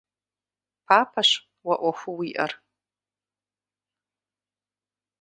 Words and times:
Папэщ 0.87 1.29
уэ 1.65 1.75
Ӏуэхуу 1.79 2.17
уиӀэр. 2.19 2.51